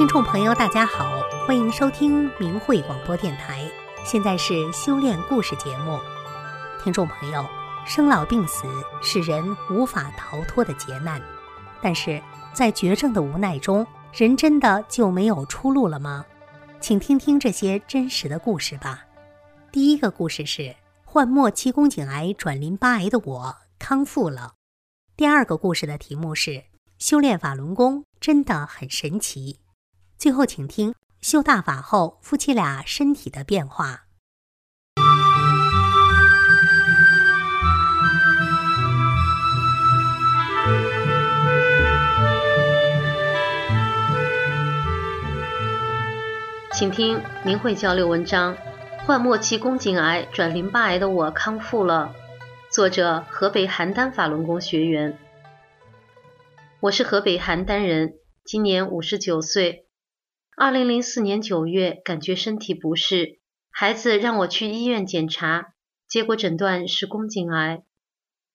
[0.00, 3.70] 听众朋友，大家好，欢迎收听明慧广播电台。
[4.02, 6.00] 现在是修炼故事节目。
[6.82, 7.46] 听众朋友，
[7.84, 8.64] 生老病死
[9.02, 11.20] 是人无法逃脱的劫难，
[11.82, 12.18] 但是
[12.54, 16.24] 在绝症的无奈中，人真的就没有出路了吗？
[16.80, 19.04] 请听听这些真实的故事吧。
[19.70, 20.74] 第一个故事是
[21.04, 24.54] 患末期宫颈癌转淋巴癌的我康复了。
[25.14, 26.64] 第二个故事的题目是
[26.98, 29.58] 修炼法轮功真的很神奇。
[30.20, 34.02] 最后，请听修大法后夫妻俩身体的变化。
[46.74, 48.54] 请听明慧交流文章：
[49.06, 52.14] 患末期宫颈癌转淋巴癌的我康复了。
[52.70, 55.16] 作者：河北邯郸法轮功学员。
[56.80, 58.12] 我是河北邯郸人，
[58.44, 59.86] 今年五十九岁。
[60.62, 65.72] 二零零四年九月，感觉身体不适，孩子让我去医院检查，
[66.06, 67.82] 结果诊断是宫颈癌。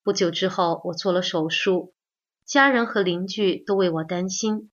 [0.03, 1.95] 不久之后，我做了手术，
[2.45, 4.70] 家人和邻居都为我担心，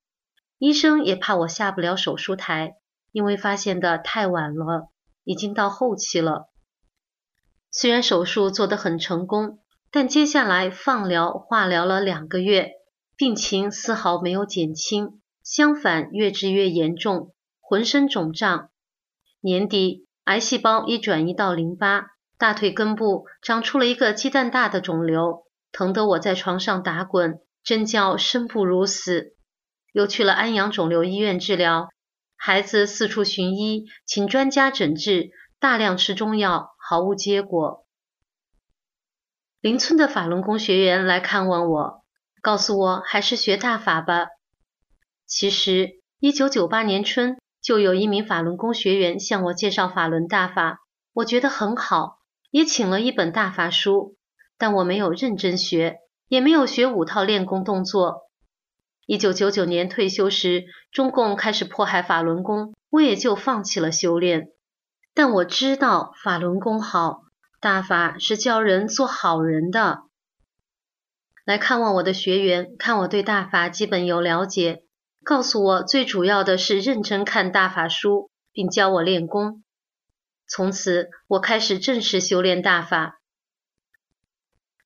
[0.59, 2.75] 医生也怕我下不了手术台，
[3.13, 4.91] 因为发现的太晚了，
[5.25, 6.51] 已经到后期了。
[7.71, 9.61] 虽然手术做得很成功，
[9.91, 12.73] 但接下来放疗、化疗了两个月，
[13.17, 15.22] 病情丝毫没有减轻。
[15.43, 18.71] 相反，越治越严重，浑身肿胀。
[19.41, 22.07] 年底，癌细胞已转移到淋巴，
[22.39, 29.35] 大腿根部长出了一个鸡蛋大的肿瘤，疼得我在床上打滚，真叫生不如死。
[29.93, 31.89] 又去了安阳肿瘤医院治疗，
[32.37, 37.85] 孩子四处寻医，请专家诊治，大量吃中药，毫无结果。
[39.61, 42.05] 邻村的法轮功学员来看望我，
[42.41, 44.29] 告诉我还是学大法吧。
[45.33, 50.81] 其实，一九九八年春就有一名法轮功学员向我介绍法轮大法，
[51.15, 52.19] 我觉得很好，
[52.51, 54.19] 也请了一本大法书，
[54.59, 58.29] 但我没有认真学，也没有学五套练功动作。
[59.07, 64.49] 一九九九年退休时，中共开始迫害法轮功，我也就放弃了修炼。
[65.15, 67.23] 但我知道法轮功好，
[67.59, 70.03] 大法是教人做好人的。
[71.47, 74.83] 来看望我的学员，看我对大法基本有了解。
[75.25, 79.63] 告诉我，最主要的是认真看大法书，并教我练功。
[80.49, 83.21] 从此，我开始正式修炼大法。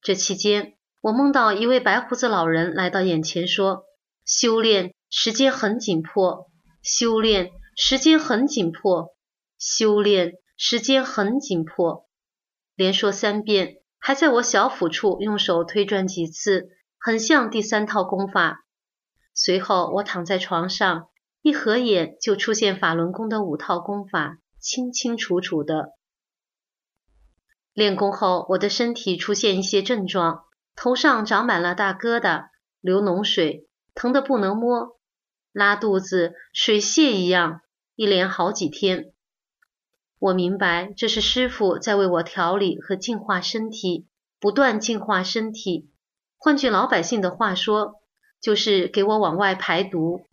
[0.03, 3.85] 这期间，我梦到一位白胡子老人来到眼前，说
[4.27, 6.51] ：“修炼时间很紧迫，
[6.83, 9.17] 修炼时间很紧迫，
[9.59, 12.07] 修炼时间很紧迫。”
[12.77, 18.66] 连说三遍，还在我小腹处用手推转几次，很像第三套功法。
[19.39, 21.09] 随后，我躺在床上，
[21.43, 25.91] 一合眼就出现法轮功的五套功法，清清楚楚的。
[27.75, 30.45] 练功后，我的身体出现一些症状，
[30.75, 32.47] 头上长满了大疙瘩，
[32.81, 34.99] 流脓水，疼得不能摸，
[35.53, 37.61] 拉肚子，水泄一样，
[37.95, 39.13] 一连好几天。
[40.19, 44.07] 我明白，这是师傅在为我调理和净化身体，
[44.41, 45.91] 不断净化身体。
[46.39, 48.01] 换句老百姓的话说。
[48.41, 50.27] 就是给我往外排毒。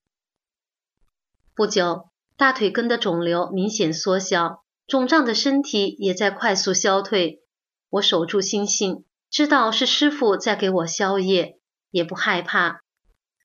[1.56, 7.42] 不久，大腿根的肿瘤明显缩小，肿胀的身体也在快速消退。
[7.90, 11.60] 我守住心性，知道是师傅在给我消业，
[11.92, 12.82] 也不害怕。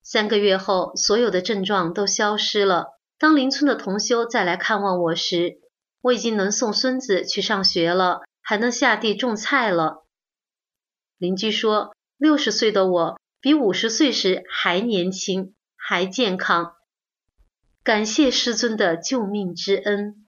[0.03, 2.99] 三个月后，所有的症状都消失了。
[3.19, 5.59] 当邻村的同修再来看望我时，
[6.01, 10.07] 我已经能送孙子去上学了，还能下地种菜了。
[11.19, 13.21] 邻居说，六十岁的我。
[13.41, 16.73] 比五十岁时还年轻，还健康。
[17.85, 20.25] 感谢师尊的救命之恩。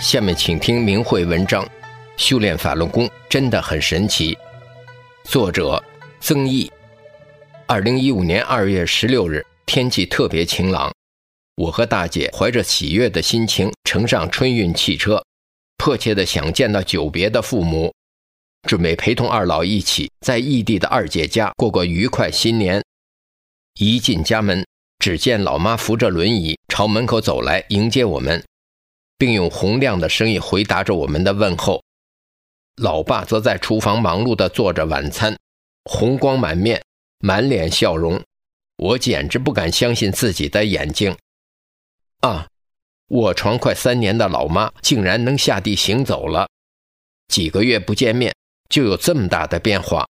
[0.00, 1.64] 下面请听明慧文章：
[2.16, 4.36] 修炼法轮功真的很神奇。
[5.22, 5.80] 作者：
[6.20, 6.70] 曾毅。
[7.72, 10.92] 二零一五年二月十六日，天气特别晴朗，
[11.56, 15.24] 我和大姐怀着喜悦的心情乘上春运汽车，
[15.78, 17.90] 迫切的想见到久别的父母，
[18.68, 22.84] 准备陪同二老一起在异地的二姐家过个愉快新年。
[23.80, 24.66] 一进家门，
[24.98, 28.44] 只见老妈扶着轮椅朝门口走来迎接我们，
[29.16, 31.82] 并用洪亮的声音回答着我们的问候。
[32.76, 35.34] 老爸则在厨房忙碌地做着晚餐，
[35.84, 36.78] 红光满面。
[37.24, 38.20] 满脸笑容，
[38.76, 41.16] 我简直不敢相信自己的眼睛。
[42.18, 42.48] 啊，
[43.10, 46.48] 卧床快三年的老妈竟然能下地行走了，
[47.28, 48.34] 几个月不见面
[48.68, 50.04] 就有这么大的变化。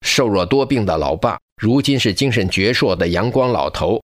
[0.00, 4.02] 瘦弱多病的老爸，如今是精神矍铄的阳光老头。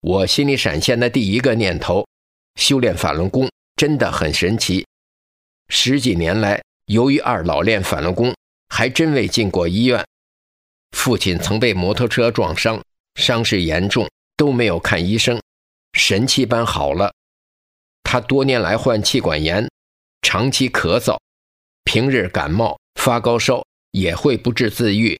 [0.00, 2.06] 我心里闪现的第一个念头：
[2.54, 4.86] 修炼法轮功真的很神奇。
[5.68, 8.32] 十几年来，由于二老练法轮功，
[8.68, 10.06] 还真未进过医院。
[10.92, 12.82] 父亲曾被摩托车撞伤，
[13.14, 15.40] 伤势严重，都没有看医生。
[15.94, 17.12] 神奇般好了，
[18.02, 19.68] 他多年来患气管炎，
[20.22, 21.18] 长期咳嗽，
[21.84, 25.18] 平日感冒发高烧也会不治自愈。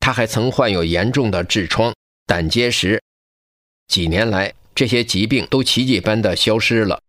[0.00, 1.94] 他还曾患有严重的痔疮、
[2.26, 3.02] 胆结石，
[3.88, 7.00] 几年来这些疾病都奇迹般的消失了。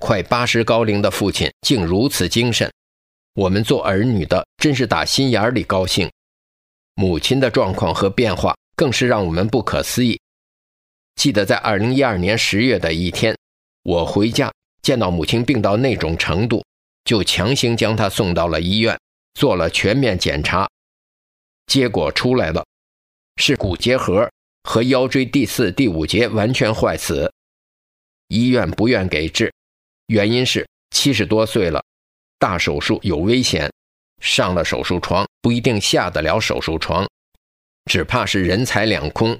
[0.00, 2.72] 快八十高龄的父亲竟如此精神，
[3.34, 6.10] 我们做儿女的真是打心眼里高兴。
[7.00, 10.20] 母亲的状况和变化更是让我们不可思议。
[11.14, 13.38] 记得在二零一二年十月的一天，
[13.84, 14.52] 我回家
[14.82, 16.60] 见到母亲病到那种程度，
[17.04, 18.98] 就强行将她送到了医院，
[19.34, 20.68] 做了全面检查，
[21.66, 22.66] 结果出来了，
[23.36, 24.28] 是骨结核
[24.64, 27.32] 和腰椎第四、第五节完全坏死。
[28.26, 29.52] 医院不愿给治，
[30.08, 31.80] 原因是七十多岁了，
[32.40, 33.70] 大手术有危险，
[34.20, 37.08] 上了手术床不一定下得了手术床，
[37.86, 39.38] 只怕是人财两空。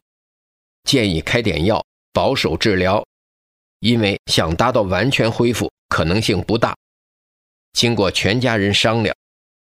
[0.84, 3.04] 建议开点药，保守治疗，
[3.80, 6.76] 因为想达到完全恢复可能性不大。
[7.72, 9.14] 经过全家人商量，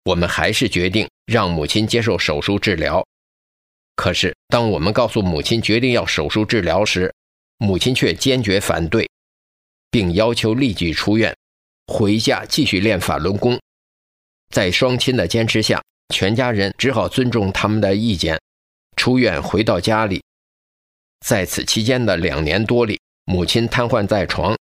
[0.04, 3.06] 我们还是决定让母亲接受手术治疗。
[3.96, 7.14] 可是，当我们告诉母亲决定要手术治疗时，
[7.58, 9.10] 母亲却坚决反对，
[9.90, 11.36] 并要求立即出院，
[11.88, 13.60] 回家继续练法轮功。
[14.56, 18.40] 在双亲的坚持下，全家人只好尊重他们的意见，
[18.96, 20.24] 出院回到家里。
[21.26, 24.58] 在此期间的两年多里，母亲瘫痪在床，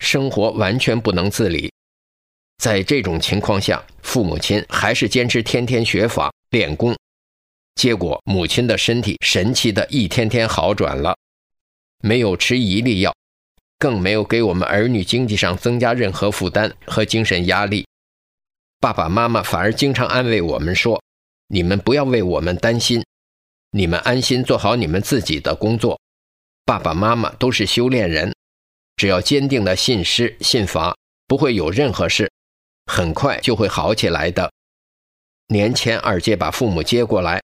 [0.00, 1.72] 生活完全不能自理。
[2.58, 6.96] 在这种情况下，父母亲还是坚持天天学法练功，
[7.76, 11.16] 结果母亲的身体神奇的一天天好转了，
[12.02, 13.14] 没有吃一粒药，
[13.78, 17.86] 更没有给我们儿女经济上增加任何负担和精神压力。
[18.78, 21.02] 爸爸妈妈反而经常安慰我们说
[21.48, 23.04] ：“你们不要为我们担心，
[23.70, 25.98] 你们安心做好你们自己的工作。”
[26.66, 28.34] 爸爸妈妈都是修炼人，
[28.96, 30.96] 只要坚定的信师信法，
[31.26, 32.30] 不会有任何事，
[32.86, 34.52] 很快就会好起来的。
[35.48, 37.40] 年前二姐把父母接过来，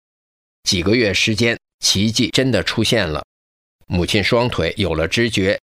[0.65, 3.25] 几个月时间，奇迹真的出现了，
[3.87, 5.61] 母亲双腿有了知觉，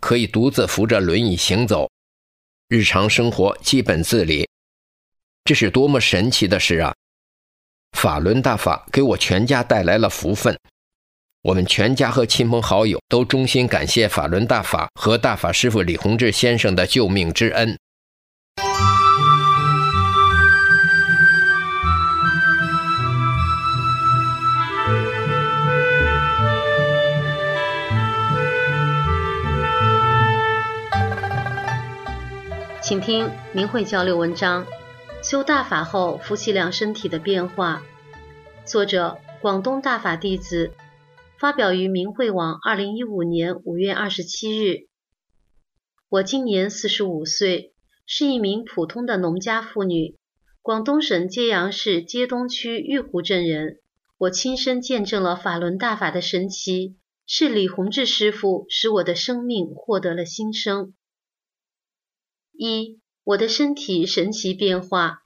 [0.00, 1.88] 可以独自扶着轮椅行走，
[2.68, 4.48] 日常生活基本自理，
[5.48, 6.94] 这是多么神奇的事啊！
[7.96, 10.54] 法轮大法给我全家带来了福分。
[11.40, 17.78] 我们全家和亲朋好友都衷心感谢法轮大法和大法师父李洪志先生的救命之恩。
[32.82, 34.66] 请听明慧交流文章：
[35.22, 37.82] 修大法后夫妻俩身体的变化。
[38.64, 40.72] 作者：广东大法弟子。
[41.38, 44.88] 发表于明慧网，二零一五年五月二十七日。
[46.08, 47.74] 我今年四十五岁，
[48.06, 50.16] 是一名普通的农家妇女，
[50.62, 53.78] 广东省揭阳市揭东区玉湖镇人。
[54.16, 60.92] 我亲身见证了法轮大法的神奇，是李洪志师傅使我的生命获得了新生。
[62.52, 62.98] 一，
[63.28, 65.18] 我的身体神奇变化。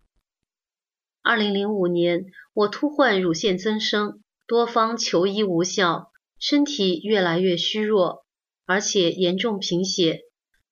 [1.23, 4.21] 二零零五年，我突患乳腺增生。
[4.49, 8.27] 多方求医无效，身体越来越虚弱，
[8.67, 10.23] 而且严重贫血。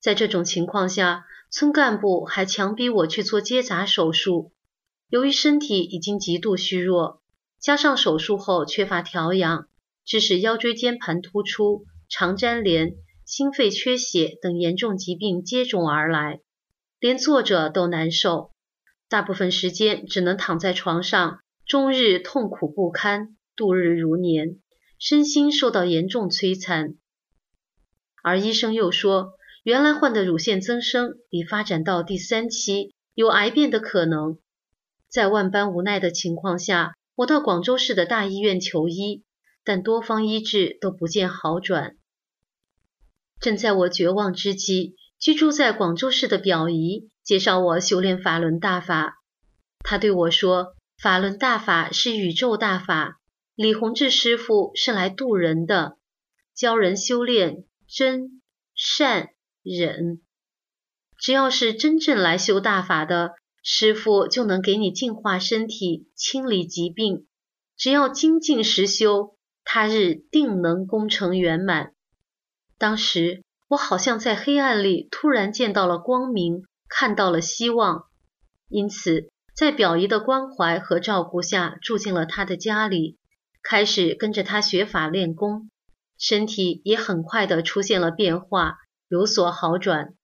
[0.00, 4.50] 在这种情况下，村干部还强逼我去做结扎手术。
[5.08, 7.22] 由于身体已经极度虚弱，
[7.60, 9.68] 加上手术后缺乏调养，
[10.04, 16.40] 致使腰椎间盘突出、肠粘连、心肺缺血等严重疾病接踵而来，
[17.00, 18.52] 连坐着都难受，
[19.08, 23.36] 大部分时间只能躺在床上，终日痛苦不堪。
[23.56, 24.58] 度日如年，
[24.98, 26.94] 身心受到严重摧残。
[28.22, 34.38] 而医生又说，原来患的乳腺增生已发展到第三期，有癌变的可能。
[35.08, 39.24] 在万般无奈的情况下，我到广州市的大医院求医，
[39.62, 41.96] 但多方医治都不见好转。
[43.40, 49.18] 正在我绝望之际，居住在广州市的表姨介绍我修炼法轮大法。
[49.80, 53.20] 他对我说：“法轮大法是宇宙大法。”
[53.54, 55.98] 李洪志师傅是来渡人的，
[56.54, 58.40] 教人修炼真、
[58.74, 59.28] 善、
[59.62, 60.22] 忍。
[61.18, 67.26] 只要是真正来修大法的师傅，就能给你净化身体、清理疾病。
[67.76, 71.92] 只要精进实修，他日定能功成圆满。
[72.78, 78.06] 当时我好像在黑暗里突然见到了光明，看到了希望，
[78.68, 83.16] 因此在表姨的关怀和照顾下，住进了他的家里，
[83.62, 85.70] 开始跟着他学法练功，
[86.18, 90.14] 身体也很快的出现了变化，有所好转。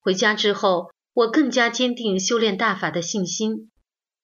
[0.00, 3.70] 回家之后，我更加坚定修炼大法的信心，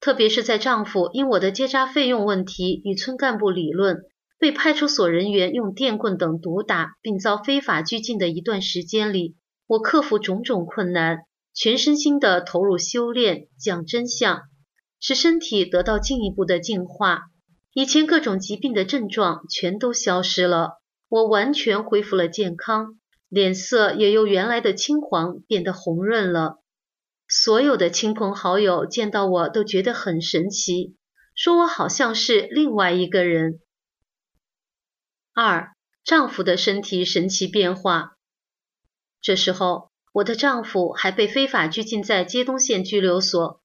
[0.00, 4.00] 特别是在丈夫因我的接扎费用问题与村干部理论，
[4.38, 14.42] 被派出所人员用电棍等毒打，并遭非法拘禁的一段时间里，我克服种种困难，全身心的投入修炼，讲真相，
[15.00, 17.22] 使身体得到进一步的净化，
[17.74, 22.98] 以前各种疾病的症状全都消失了，我完全恢复了健康。
[23.28, 26.62] 脸色也由原来的青黄变得红润了。
[27.28, 30.94] 所有的亲朋好友见到我都觉得很神奇，
[31.34, 33.60] 说我好像是另外一个人。
[35.40, 38.16] 二，丈夫的身体神奇变化。
[39.22, 43.60] 这时候，我的丈夫还被非法拘禁在街东县拘留所。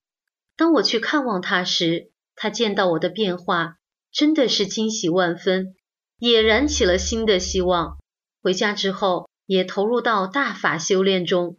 [0.55, 3.77] 当我去看望他时，他见到我的变化，
[4.11, 5.73] 真的是惊喜万分，
[6.19, 7.97] 也燃起了新的希望。
[8.43, 9.27] 回家之后。
[9.45, 11.57] 也投入到大法修炼中。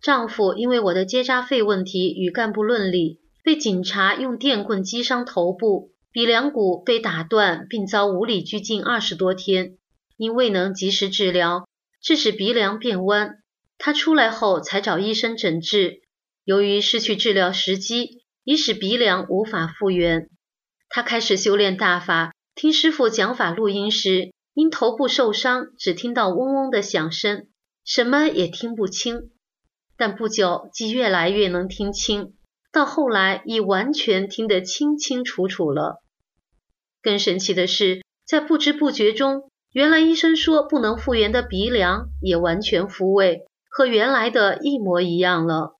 [0.00, 9.78] 丈夫因为我的结扎费问题与干部论理，被警察用电棍击伤头部，鼻梁骨被打断，并遭无理拘禁二十多天。
[10.16, 11.68] 因未能及时治疗，
[12.02, 13.36] 致使鼻梁变弯。
[13.78, 16.00] 他出来后才找医生诊治，
[16.42, 20.28] 由于失去治疗时机，已使鼻梁无法复原。
[20.88, 24.32] 他开始修炼大法，听师傅讲法录音时。
[24.54, 27.46] 因头部受伤，只听到嗡嗡的响声，
[27.84, 29.30] 什么也听不清。
[29.96, 32.34] 但不久，即越来越能听清，
[32.72, 36.02] 到后来已完全听得清清楚楚了。
[37.02, 45.76] 更神奇的是，在不知不觉中，原来医生说不能复原的鼻梁也完全复位，和原来的一模一样了。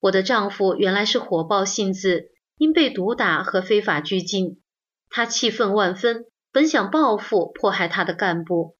[0.00, 4.60] 我的丈夫原来是火爆性子，因被毒打和非法拘禁，
[5.08, 6.26] 他气愤万分。
[6.54, 8.76] 本想报复迫害他的干部，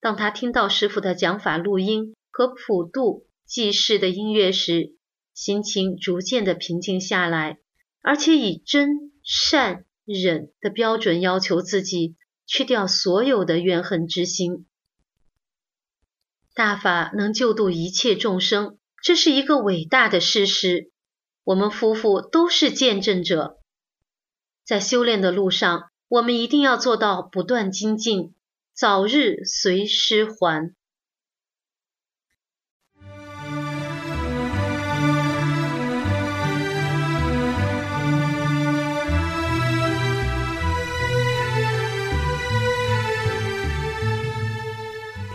[0.00, 4.96] 当他听到师傅的讲法录音和普渡济世的音乐时，
[5.32, 7.58] 心情逐渐的平静下来，
[8.02, 14.66] 而且以真善忍的标准要求自己，去掉所有的怨恨之心。
[16.54, 20.90] 大法能救度一切众生，这是一个伟大的事实。
[21.44, 23.58] 我们夫妇都是见证者，
[24.64, 25.90] 在修炼的路上。
[26.08, 28.34] 我们一定要做到不断精进，
[28.74, 30.74] 早日随师还。